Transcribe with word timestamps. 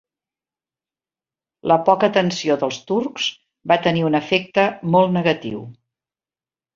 La 1.71 1.75
poca 1.89 2.09
atenció 2.13 2.57
dels 2.63 2.79
turcs 2.91 3.27
va 3.73 3.77
tenir 3.89 4.01
un 4.11 4.21
efecte 4.23 4.65
molt 4.97 5.15
negatiu. 5.19 5.61